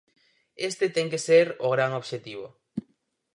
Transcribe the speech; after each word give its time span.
Este 0.69 0.85
ten 0.95 1.07
que 1.11 1.23
ser 1.27 1.47
o 1.65 1.67
gran 1.75 1.91
obxectivo. 1.99 2.47